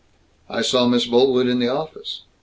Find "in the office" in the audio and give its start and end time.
1.47-2.23